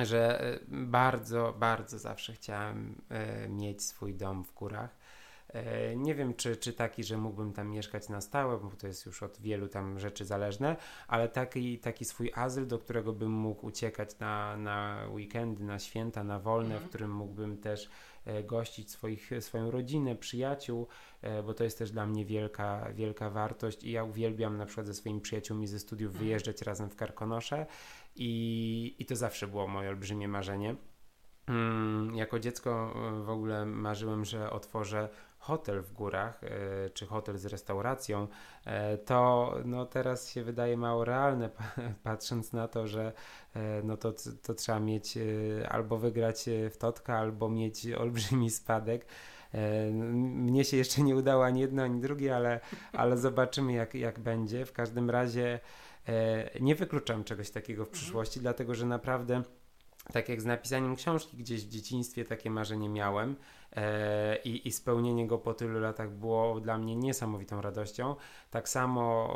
[0.05, 4.95] że e, bardzo, bardzo zawsze chciałem e, mieć swój dom w górach.
[5.49, 9.05] E, nie wiem, czy, czy taki, że mógłbym tam mieszkać na stałe, bo to jest
[9.05, 10.75] już od wielu tam rzeczy zależne,
[11.07, 16.23] ale taki, taki swój azyl, do którego bym mógł uciekać na, na weekendy, na święta,
[16.23, 16.85] na wolne, mhm.
[16.85, 17.89] w którym mógłbym też
[18.43, 20.87] gościć swoich, swoją rodzinę, przyjaciół,
[21.45, 24.93] bo to jest też dla mnie wielka, wielka wartość i ja uwielbiam na przykład ze
[24.93, 27.65] swoimi przyjaciółmi ze studiów wyjeżdżać razem w Karkonosze
[28.15, 30.75] i, i to zawsze było moje olbrzymie marzenie.
[31.49, 37.37] Mm, jako dziecko e, w ogóle marzyłem, że otworzę hotel w górach, e, czy hotel
[37.37, 38.27] z restauracją,
[38.65, 41.49] e, to no teraz się wydaje mało realne,
[42.03, 43.13] patrząc na to, że
[43.83, 45.17] no to, to trzeba mieć
[45.69, 49.05] albo wygrać w totka, albo mieć olbrzymi spadek.
[49.91, 52.59] Mnie się jeszcze nie udało ani jedno, ani drugie, ale,
[52.93, 54.65] ale zobaczymy jak, jak będzie.
[54.65, 55.59] W każdym razie
[56.61, 57.93] nie wykluczam czegoś takiego w mhm.
[57.93, 59.43] przyszłości, dlatego że naprawdę
[60.13, 63.35] tak jak z napisaniem książki, gdzieś w dzieciństwie takie marzenie miałem
[63.75, 68.15] e, i, i, spełnienie go po tylu latach było dla mnie niesamowitą radością.
[68.51, 69.35] Tak samo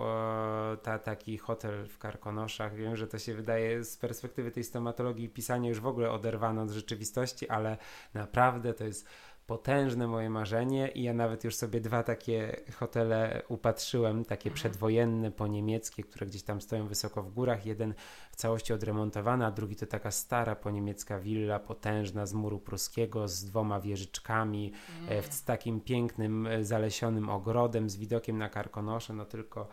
[0.73, 5.29] e, ta, taki hotel w Karkonoszach, wiem, że to się wydaje z perspektywy tej stomatologii
[5.29, 7.77] pisania już w ogóle oderwane od rzeczywistości, ale
[8.13, 9.07] naprawdę to jest
[9.47, 14.55] potężne moje marzenie i ja nawet już sobie dwa takie hotele upatrzyłem, takie mhm.
[14.55, 17.65] przedwojenne, poniemieckie, które gdzieś tam stoją wysoko w górach.
[17.65, 17.93] Jeden
[18.31, 23.45] w całości odremontowany, a drugi to taka stara poniemiecka willa, potężna z muru pruskiego, z
[23.45, 24.71] dwoma wieżyczkami,
[25.09, 25.23] mm.
[25.23, 29.67] z takim pięknym, e, zalesionym ogrodem, z widokiem na Karkonosze, no tylko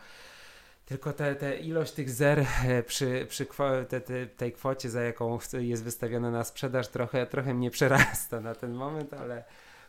[0.91, 3.47] tylko te, te ilość tych zer e, przy, przy
[3.89, 8.55] te, te, tej kwocie, za jaką jest wystawiona na sprzedaż, trochę, trochę mnie przerasta na
[8.55, 9.43] ten moment, ale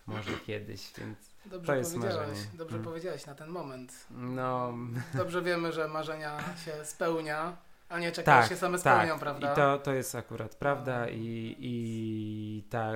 [0.06, 2.48] może kiedyś, więc Dobrze to jest powiedziałeś, marzenie.
[2.54, 2.84] Dobrze hmm.
[2.84, 4.06] powiedziałeś na ten moment.
[4.10, 4.74] No.
[5.14, 7.56] Dobrze wiemy, że marzenia się spełnia.
[7.92, 8.96] A nie tak, się same tak.
[8.96, 9.52] spełnią, prawda?
[9.52, 12.92] I to, to jest akurat prawda i, i ta,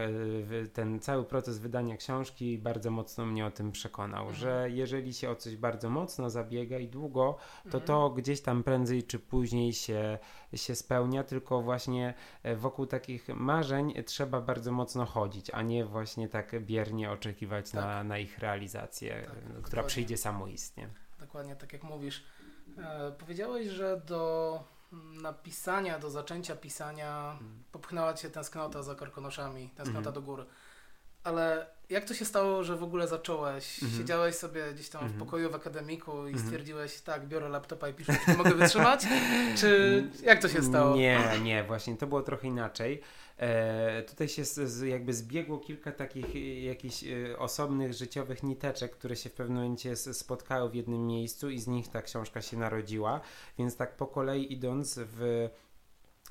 [0.72, 4.36] ten cały proces wydania książki bardzo mocno mnie o tym przekonał, mhm.
[4.36, 7.84] że jeżeli się o coś bardzo mocno zabiega i długo, to mhm.
[7.84, 10.18] to gdzieś tam prędzej czy później się,
[10.54, 16.28] się spełnia, tylko właśnie e, wokół takich marzeń trzeba bardzo mocno chodzić, a nie właśnie
[16.28, 17.84] tak biernie oczekiwać tak.
[17.84, 19.88] na, na ich realizację, tak, która dokładnie.
[19.88, 20.88] przyjdzie samoistnie.
[21.20, 22.24] Dokładnie tak jak mówisz.
[22.78, 24.75] E, powiedziałeś, że do
[25.22, 27.62] napisania, do zaczęcia pisania hmm.
[27.72, 30.14] popchnęła cię tęsknota za karkonoszami, tęsknota hmm.
[30.14, 30.46] do góry.
[31.26, 33.82] Ale jak to się stało, że w ogóle zacząłeś?
[33.82, 34.00] Mhm.
[34.00, 35.20] Siedziałeś sobie gdzieś tam w mhm.
[35.20, 36.38] pokoju w akademiku i mhm.
[36.38, 39.06] stwierdziłeś, tak, biorę laptopa i piszę, czy mogę wytrzymać?
[39.60, 40.96] Czy jak to się stało?
[40.96, 43.02] Nie, nie, właśnie to było trochę inaczej.
[43.38, 48.92] E, tutaj się z, z, jakby zbiegło kilka takich e, jakichś e, osobnych życiowych niteczek,
[48.96, 52.56] które się w pewnym momencie spotkały w jednym miejscu i z nich ta książka się
[52.56, 53.20] narodziła.
[53.58, 55.48] Więc tak po kolei idąc w,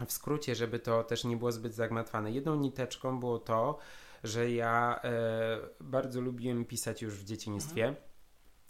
[0.05, 2.31] w skrócie, żeby to też nie było zbyt zagmatwane.
[2.31, 3.79] Jedną niteczką było to,
[4.27, 7.83] że ja e, bardzo lubiłem pisać już w dzieciństwie.
[7.83, 8.05] Mhm.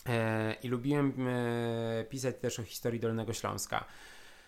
[0.07, 3.85] E, I lubiłem e, pisać też o historii Dolnego Śląska.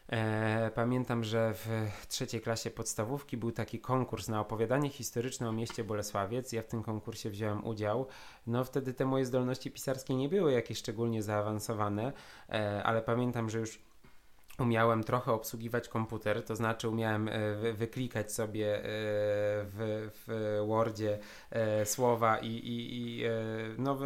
[0.10, 1.67] E, pamiętam, że w
[2.08, 6.52] trzeciej klasie podstawówki był taki konkurs na opowiadanie historyczne o mieście Bolesławiec.
[6.52, 8.08] Ja w tym konkursie wziąłem udział.
[8.48, 12.13] No wtedy te moje zdolności pisarskie nie były jakieś szczególnie zaawansowane,
[12.84, 13.80] ale pamiętam, że już
[14.60, 21.20] umiałem trochę obsługiwać komputer, to znaczy umiałem e, wyklikać sobie e, w, w Wordzie
[21.52, 23.24] e, słowa i, i, i
[23.78, 23.98] no,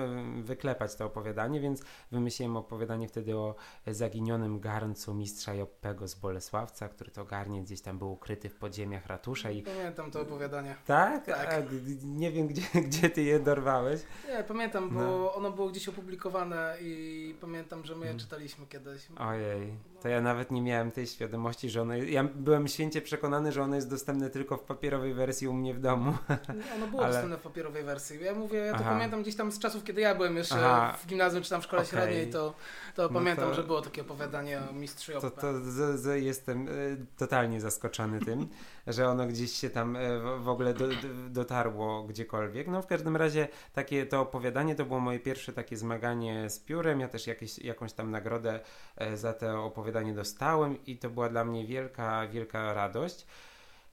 [0.43, 3.55] wyklepać to opowiadanie, więc wymyśliłem opowiadanie wtedy o
[3.87, 9.05] zaginionym garncu mistrza Joppego z Bolesławca, który to garniec gdzieś tam był ukryty w podziemiach
[9.05, 9.51] ratusza.
[9.51, 9.61] I...
[9.61, 10.75] Pamiętam to opowiadanie.
[10.85, 11.25] Tak?
[11.25, 11.53] tak.
[11.53, 11.61] A,
[12.03, 14.01] nie wiem, gdzie, gdzie ty je dorwałeś.
[14.27, 15.33] Nie, pamiętam, bo no.
[15.33, 18.19] ono było gdzieś opublikowane i pamiętam, że my je hmm.
[18.19, 19.07] czytaliśmy kiedyś.
[19.17, 21.95] Ojej, to ja nawet nie miałem tej świadomości, że ono.
[21.95, 25.79] Ja byłem święcie przekonany, że ono jest dostępne tylko w papierowej wersji u mnie w
[25.79, 26.13] domu.
[26.75, 27.11] Ono było Ale...
[27.11, 28.23] dostępne w papierowej wersji.
[28.23, 28.89] Ja mówię, ja to Aha.
[28.89, 30.97] pamiętam gdzieś tam z czasów, kiedy ja byłem jeszcze Aha.
[30.97, 31.91] w gimnazjum czy tam w szkole okay.
[31.91, 32.53] średniej, to,
[32.95, 33.53] to no pamiętam, to...
[33.53, 38.47] że było takie opowiadanie o mistrzu To, to z, z, jestem y, totalnie zaskoczony tym,
[38.87, 40.95] że ono gdzieś się tam y, w ogóle do, do,
[41.29, 42.67] dotarło gdziekolwiek.
[42.67, 46.99] No w każdym razie takie to opowiadanie to było moje pierwsze takie zmaganie z piórem.
[46.99, 48.59] Ja też jakieś, jakąś tam nagrodę
[49.01, 53.25] y, za to opowiadanie dostałem i to była dla mnie wielka, wielka radość.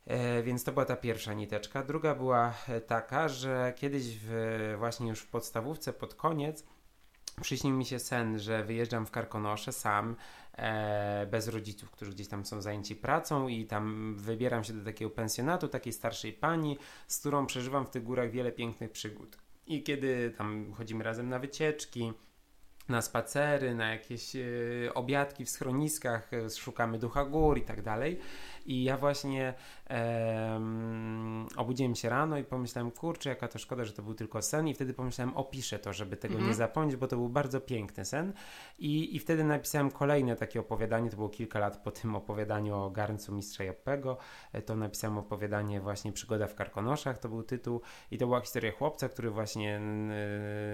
[0.09, 1.83] E, więc to była ta pierwsza niteczka.
[1.83, 6.65] Druga była e, taka, że kiedyś w, właśnie już w podstawówce pod koniec
[7.41, 10.17] przyśnił mi się sen, że wyjeżdżam w Karkonosze sam,
[10.53, 15.11] e, bez rodziców, którzy gdzieś tam są zajęci pracą i tam wybieram się do takiego
[15.11, 19.39] pensjonatu, takiej starszej pani, z którą przeżywam w tych górach wiele pięknych przygód.
[19.67, 22.13] I kiedy tam chodzimy razem na wycieczki,
[22.89, 28.21] na spacery, na jakieś y, obiadki w schroniskach, y, szukamy ducha gór i tak dalej.
[28.69, 29.55] I ja właśnie
[29.91, 34.69] um, obudziłem się rano i pomyślałem, kurczę, jaka to szkoda, że to był tylko sen.
[34.69, 36.49] I wtedy pomyślałem, opiszę to, żeby tego mm -hmm.
[36.49, 38.33] nie zapomnieć, bo to był bardzo piękny sen.
[38.79, 41.11] I, I wtedy napisałem kolejne takie opowiadanie.
[41.11, 44.19] To było kilka lat po tym opowiadaniu o garncu mistrza Joppego.
[44.53, 47.81] E, to napisałem opowiadanie właśnie Przygoda w Karkonoszach, to był tytuł.
[48.11, 49.81] I to była historia chłopca, który właśnie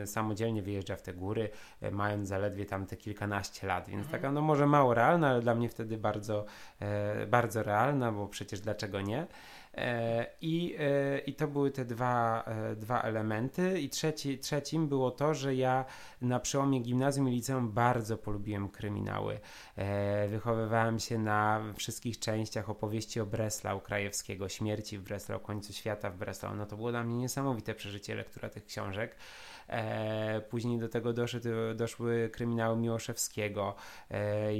[0.03, 1.50] y, samodzielnie wyjeżdża w te góry,
[1.83, 3.88] y, mając zaledwie tam te kilkanaście lat.
[3.88, 4.11] Więc -hmm.
[4.11, 6.45] taka, no może mało realna, ale dla mnie wtedy bardzo,
[7.23, 9.27] y, bardzo realna, bo przecież dlaczego nie?
[9.76, 13.80] E, I, e, I to były te dwa, e, dwa elementy.
[13.80, 15.84] I trzeci, trzecim było to, że ja
[16.22, 19.40] na przełomie gimnazjum i liceum bardzo polubiłem kryminały.
[20.28, 26.16] Wychowywałem się na wszystkich częściach opowieści o Breslau Krajewskiego, śmierci w Breslau, końcu świata w
[26.16, 26.54] Breslau.
[26.54, 29.16] No to było dla mnie niesamowite przeżycie lektura tych książek.
[30.50, 31.40] Później do tego doszły,
[31.74, 33.74] doszły kryminały Miłoszewskiego,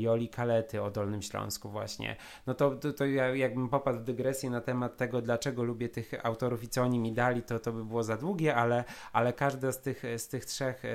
[0.01, 2.17] Joli Kalety o Dolnym Śląsku właśnie.
[2.47, 6.27] No to, to, to ja, jakbym popadł w dygresję na temat tego, dlaczego lubię tych
[6.27, 9.73] autorów i co oni mi dali, to to by było za długie, ale, ale każdy
[9.73, 10.89] z tych, z, tych trzech, e,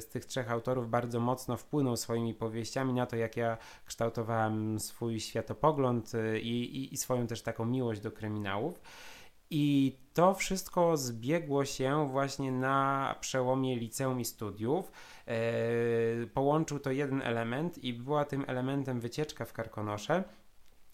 [0.00, 5.20] z tych trzech autorów bardzo mocno wpłynął swoimi powieściami na to, jak ja kształtowałem swój
[5.20, 8.80] światopogląd e, i, i, i swoją też taką miłość do kryminałów.
[9.50, 14.92] I to wszystko zbiegło się właśnie na przełomie liceum i studiów.
[15.26, 15.36] E,
[16.34, 20.24] połączył to jeden element i była tym elementem wycieczka w Karkonosze,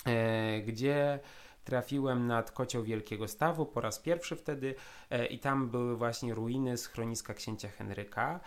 [0.06, 1.20] e, gdzie
[1.68, 4.74] trafiłem nad kocioł Wielkiego Stawu po raz pierwszy wtedy
[5.10, 8.40] e, i tam były właśnie ruiny schroniska księcia Henryka.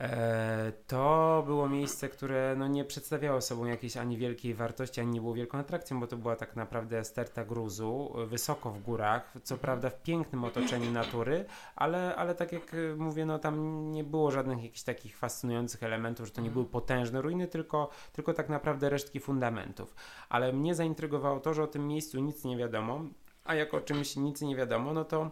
[0.00, 5.20] E, to było miejsce, które no, nie przedstawiało sobą jakiejś ani wielkiej wartości, ani nie
[5.20, 9.90] było wielką atrakcją, bo to była tak naprawdę sterta gruzu, wysoko w górach, co prawda
[9.90, 11.44] w pięknym otoczeniu natury,
[11.76, 16.32] ale, ale tak jak mówię, no tam nie było żadnych jakichś takich fascynujących elementów, że
[16.32, 19.94] to nie były potężne ruiny, tylko, tylko tak naprawdę resztki fundamentów.
[20.28, 23.04] Ale mnie zaintrygowało to, że o tym miejscu nic nie wiadomo,
[23.44, 25.30] a jak o czymś nic nie wiadomo, no to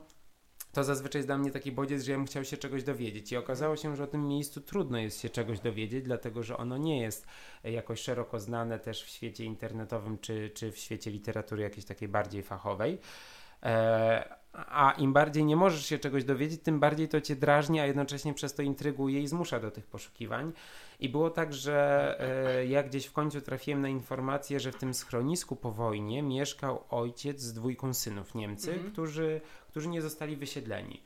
[0.72, 3.33] to zazwyczaj jest dla mnie taki bodziec, że ja bym chciał się czegoś dowiedzieć.
[3.33, 6.76] I okazało się, że o tym miejscu trudno jest się czegoś dowiedzieć, dlatego że ono
[6.76, 7.26] nie jest
[7.64, 12.42] jakoś szeroko znane też w świecie internetowym czy, czy w świecie literatury jakiejś takiej bardziej
[12.42, 12.98] fachowej.
[13.62, 17.87] E, a im bardziej nie możesz się czegoś dowiedzieć, tym bardziej to cię drażni, a
[17.87, 20.53] jednocześnie przez to intryguje i zmusza do tych poszukiwań.
[21.01, 24.95] I było tak, że e, ja gdzieś w końcu trafiłem na informację, że w tym
[24.95, 28.93] schronisku po wojnie mieszkał ojciec z dwójką synów Niemcy, mhm.
[28.93, 31.03] którzy, którzy nie zostali wysiedleni.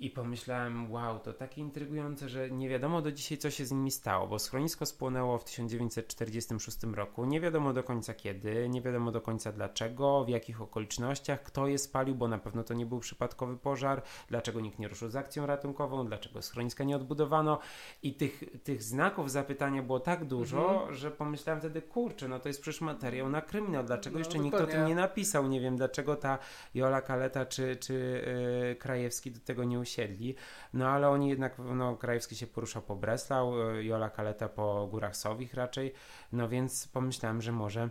[0.00, 3.90] I pomyślałem, wow, to takie intrygujące, że nie wiadomo do dzisiaj, co się z nimi
[3.90, 7.24] stało, bo schronisko spłonęło w 1946 roku.
[7.24, 11.78] Nie wiadomo do końca kiedy, nie wiadomo do końca dlaczego, w jakich okolicznościach, kto je
[11.78, 15.46] spalił, bo na pewno to nie był przypadkowy pożar, dlaczego nikt nie ruszył z akcją
[15.46, 17.58] ratunkową, dlaczego schroniska nie odbudowano.
[18.02, 20.94] I tych, tych znaków zapytania było tak dużo, mhm.
[20.94, 24.60] że pomyślałem wtedy, kurczę, no to jest przecież materiał na kryminał, dlaczego no, jeszcze nikt
[24.60, 25.48] o tym nie napisał?
[25.48, 26.38] Nie wiem, dlaczego ta
[26.74, 28.24] Jola Kaleta czy, czy
[28.68, 30.34] yy, Krajewski do tego nie usiadł usiedli,
[30.72, 35.16] no ale oni jednak, no Krajewski się porusza po Breslau, y, Jola Kaleta po Górach
[35.16, 35.92] Sowich raczej,
[36.32, 37.90] no więc pomyślałem, że może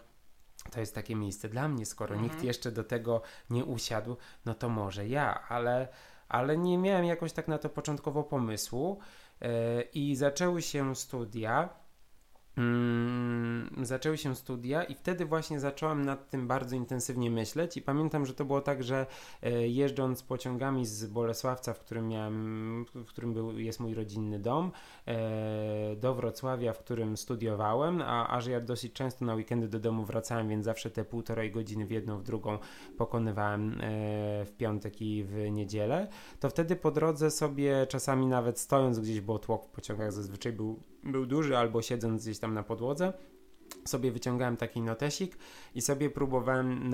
[0.72, 2.32] to jest takie miejsce dla mnie, skoro mhm.
[2.32, 5.88] nikt jeszcze do tego nie usiadł, no to może ja, ale,
[6.30, 9.00] ale nie miałem jakoś tak na to początkowo pomysłu
[9.42, 9.50] yy,
[9.94, 11.70] i zaczęły się studia
[12.60, 18.26] Mm, zaczęły się studia i wtedy właśnie zacząłem nad tym bardzo intensywnie myśleć i pamiętam,
[18.26, 19.06] że to było tak, że
[19.44, 24.72] e, jeżdżąc pociągami z Bolesławca, w którym miałem, w którym był, jest mój rodzinny dom,
[25.08, 29.80] e, do Wrocławia, w którym studiowałem, a, a że ja dosyć często na weekendy do
[29.80, 32.58] domu wracałem, więc zawsze te półtorej godziny w jedną, w drugą
[32.98, 33.76] pokonywałem e,
[34.46, 36.08] w piątek i w niedzielę,
[36.40, 40.80] to wtedy po drodze sobie czasami nawet stojąc gdzieś, bo tłok w pociągach zazwyczaj był,
[41.04, 43.14] był duży, albo siedząc gdzieś tam na podłodze,
[43.90, 45.38] sobie wyciągałem taki notesik
[45.76, 46.92] i sobie próbowałem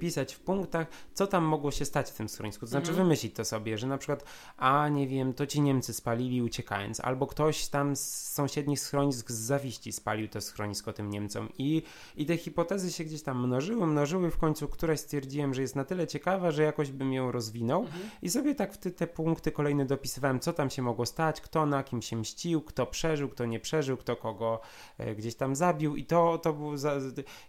[0.00, 2.60] pisać w punktach, co tam mogło się stać w tym schronisku.
[2.60, 3.06] To znaczy mhm.
[3.06, 4.24] wymyślić to sobie, że na przykład,
[4.56, 9.34] a nie wiem, to ci Niemcy spalili uciekając, albo ktoś tam z sąsiednich schronisk z
[9.34, 11.48] zawiści spalił to schronisko tym Niemcom.
[11.58, 11.82] I,
[12.16, 14.30] i te hipotezy się gdzieś tam mnożyły, mnożyły.
[14.30, 18.10] W końcu któraś stwierdziłem, że jest na tyle ciekawa, że jakoś bym ją rozwinął mhm.
[18.22, 21.66] i sobie tak w te, te punkty kolejne dopisywałem, co tam się mogło stać, kto
[21.66, 24.60] na kim się mścił, kto przeżył, kto nie przeżył, kto kogo
[24.98, 26.94] e, gdzieś tam zabił i to, to, był za,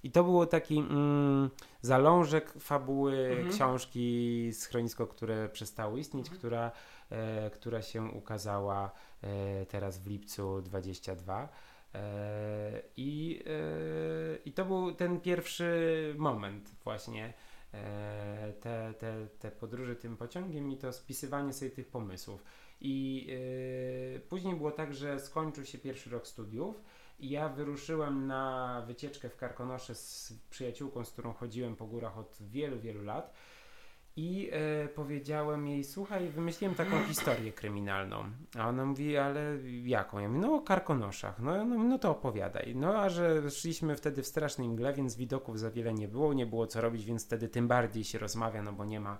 [0.04, 1.50] i to było taki mm,
[1.82, 3.50] zalążek fabuły mhm.
[3.50, 6.38] książki Schronisko, które przestało istnieć, mhm.
[6.40, 6.72] która,
[7.10, 11.50] e, która się ukazała e, teraz w lipcu 22.
[11.96, 17.34] E, I, e, I to był ten pierwszy moment właśnie
[17.74, 22.44] e, te, te, te podróże tym pociągiem i to spisywanie sobie tych pomysłów.
[22.84, 23.28] I
[24.30, 26.82] później było tak, że skończył się pierwszy rok studiów
[27.22, 32.80] ja wyruszyłem na wycieczkę w Karkonosze z przyjaciółką, z którą chodziłem po górach od wielu,
[32.80, 33.34] wielu lat.
[34.16, 38.24] I e, powiedziałem jej, słuchaj, wymyśliłem taką historię kryminalną.
[38.60, 40.20] A ona mówi, ale jaką?
[40.20, 41.40] Ja mówię, no o karkonoszach.
[41.40, 42.76] No, no, no to opowiadaj.
[42.76, 46.46] No a że szliśmy wtedy w strasznej mgle, więc widoków za wiele nie było, nie
[46.46, 49.18] było co robić, więc wtedy tym bardziej się rozmawia, no bo nie ma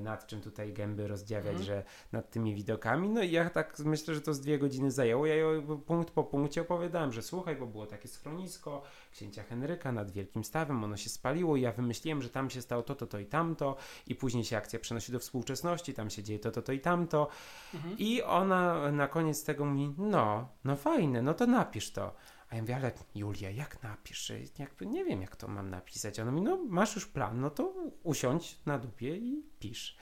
[0.00, 1.64] nad czym tutaj gęby rozdziawiać, Mhm.
[1.64, 3.08] że nad tymi widokami.
[3.08, 5.26] No i ja tak myślę, że to z dwie godziny zajęło.
[5.26, 8.82] Ja ją punkt po punkcie opowiadałem, że słuchaj, bo było takie schronisko
[9.12, 12.82] księcia Henryka nad Wielkim Stawem, ono się spaliło i ja wymyśliłem, że tam się stało
[12.82, 16.38] to, to, to i tamto i później się akcja przenosi do współczesności, tam się dzieje
[16.38, 17.28] to, to, to i tamto.
[17.74, 17.98] Mhm.
[17.98, 22.14] I ona na koniec tego mówi, no, no fajne, no to napisz to.
[22.50, 24.32] A ja mówię, ale Julia, jak napisz?
[24.58, 26.20] Jakby nie wiem, jak to mam napisać.
[26.20, 29.96] Ona mówi, no masz już plan, no to usiądź na dupie i pisz.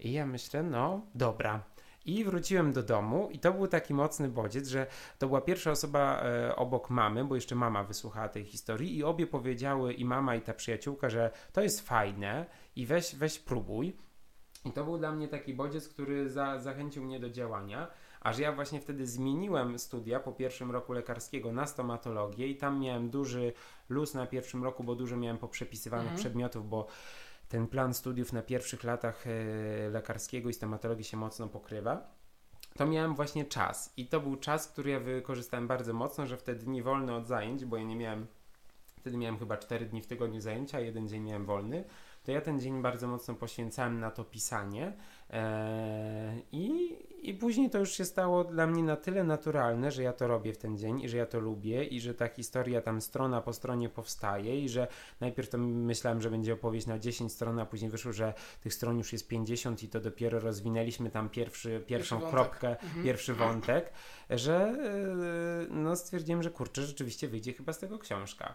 [0.00, 1.62] I ja myślę, no dobra.
[2.04, 4.86] I wróciłem do domu i to był taki mocny bodziec, że
[5.18, 9.26] to była pierwsza osoba e, obok mamy, bo jeszcze mama wysłuchała tej historii i obie
[9.26, 13.96] powiedziały, i mama i ta przyjaciółka, że to jest fajne i weź, weź próbuj.
[14.64, 17.90] I to był dla mnie taki bodziec, który za, zachęcił mnie do działania.
[18.22, 23.10] Aż ja właśnie wtedy zmieniłem studia po pierwszym roku lekarskiego na stomatologię i tam miałem
[23.10, 23.52] duży
[23.88, 26.20] luz na pierwszym roku, bo dużo miałem poprzepisywanych Mhm.
[26.20, 26.86] przedmiotów, bo
[27.48, 29.30] ten plan studiów na pierwszych latach e,
[29.90, 32.12] lekarskiego i stomatologii się mocno pokrywa.
[32.76, 36.66] To miałem właśnie czas i to był czas, który ja wykorzystałem bardzo mocno, że wtedy
[36.66, 38.26] nie wolny od zajęć, bo ja nie miałem,
[39.00, 41.84] wtedy miałem chyba 4 dni w tygodniu zajęcia, a jeden dzień miałem wolny,
[42.24, 44.92] to ja ten dzień bardzo mocno poświęcałem na to pisanie
[45.32, 50.12] Eee, i, i później to już się stało dla mnie na tyle naturalne, że ja
[50.12, 53.00] to robię w ten dzień i że ja to lubię i że ta historia tam
[53.00, 54.86] strona po stronie powstaje i że
[55.20, 58.98] najpierw to myślałem, że będzie opowieść na 10 stron, a później wyszło, że tych stron
[58.98, 62.34] już jest 50 i to dopiero rozwinęliśmy tam pierwszy, pierwszą wątek.
[62.34, 63.04] kropkę, Mhm.
[63.04, 63.92] pierwszy wątek,
[64.30, 64.76] że
[65.60, 68.54] yy, no stwierdziłem, że kurczę, rzeczywiście wyjdzie chyba z tego książka.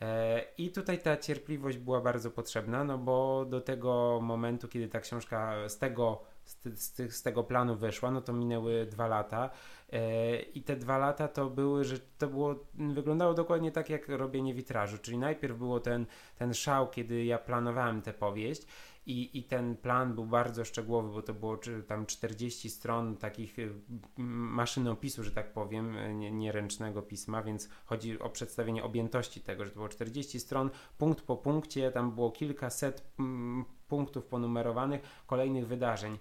[0.00, 5.00] E, I tutaj ta cierpliwość była bardzo potrzebna, no bo do tego momentu, kiedy ta
[5.00, 9.50] książka z tego, z, z tego planu wyszła, no to minęły dwa lata.
[9.92, 14.54] E, I te dwa lata to były, że to było, wyglądało dokładnie tak jak robienie
[14.54, 16.06] witrażu, czyli najpierw było ten,
[16.38, 18.66] ten szał, kiedy ja planowałem tę powieść
[19.06, 23.72] i, i ten plan był bardzo szczegółowy, bo to było tam 40 stron takich y,
[24.18, 29.64] maszynopisu, że tak powiem, y, nie, nie ręcznego pisma, więc chodzi o przedstawienie objętości tego,
[29.64, 35.66] że to było 40 stron, punkt po punkcie, tam było kilkaset mm, punktów ponumerowanych kolejnych
[35.66, 36.18] wydarzeń.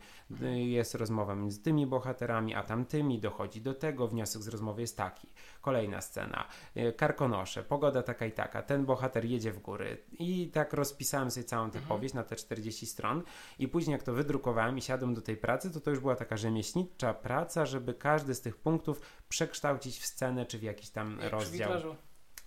[0.55, 5.27] Jest rozmowa między tymi bohaterami, a tamtymi, dochodzi do tego, wniosek z rozmowy jest taki.
[5.61, 6.47] Kolejna scena,
[6.77, 11.43] y, karkonosze, pogoda taka i taka, ten bohater jedzie w góry i tak rozpisałem sobie
[11.43, 13.23] całą tę powieść na te 40 stron
[13.59, 16.37] i później jak to wydrukowałem i siadłem do tej pracy, to to już była taka
[16.37, 21.19] rzemieślnicza praca, żeby każdy z tych punktów przekształcić w scenę czy w jakiś tam Jak
[21.19, 21.67] przy rozdział.
[21.69, 21.95] witrażu.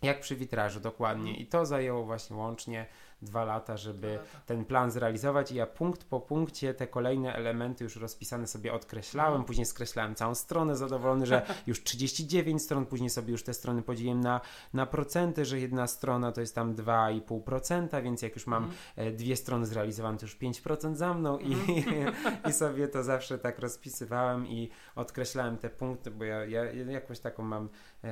[0.03, 1.31] Jak przy witrażu, dokładnie.
[1.31, 1.37] Mhm.
[1.43, 2.87] I to zajęło właśnie łącznie
[3.23, 7.97] dwa lata, żeby ten plan zrealizować i ja punkt po punkcie te kolejne elementy już
[7.97, 9.45] rozpisane sobie odkreślałem, Mhm.
[9.47, 14.21] później skreślałem całą stronę, zadowolony, że już 39 stron, później sobie już te strony podzieliłem
[14.21, 14.41] na,
[14.75, 18.79] na procenty, że jedna strona to jest tam 2,5%, więc jak już mam Mhm.
[18.97, 21.57] e, dwie strony zrealizowane, to już 5% za mną i,
[22.49, 27.43] i sobie to zawsze tak rozpisywałem i odkreślałem te punkty, bo ja, ja jakąś taką
[27.43, 27.69] mam
[28.05, 28.09] e,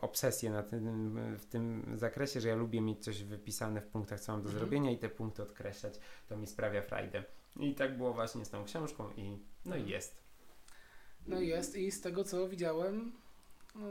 [0.00, 4.32] obsesję na tym, w tym zakresie, że ja lubię mieć coś wypisane w punktach, co
[4.32, 4.58] mam do Mhm.
[4.58, 5.94] zrobienia i te punkty odkreślać,
[6.28, 7.24] to mi sprawia frajdę.
[7.56, 10.22] I tak było właśnie z tą książką i no i jest.
[11.26, 13.12] No jest i z tego co widziałem,
[13.74, 13.86] no,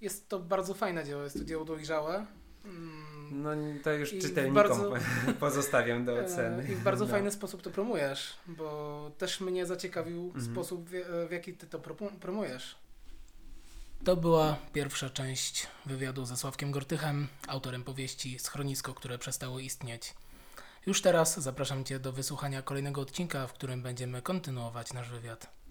[0.00, 2.26] jest to bardzo fajne dzieło, jest to dzieło dojrzałe.
[2.64, 3.50] Mm, No
[3.82, 4.92] to już I czytelnikom bardzo-
[5.40, 6.62] pozostawiam do e, oceny.
[6.72, 7.10] I w bardzo No.
[7.10, 10.44] fajny sposób to promujesz, bo też mnie zaciekawił Mhm.
[10.44, 10.92] sposób, w,
[11.28, 11.78] w jaki ty to
[12.20, 12.76] promujesz.
[14.04, 20.14] To była pierwsza część wywiadu ze Sławkiem Gortychem, autorem powieści Schronisko, które przestało istnieć.
[20.86, 25.61] Już teraz zapraszam Cię do wysłuchania kolejnego odcinka, w którym będziemy kontynuować nasz wywiad.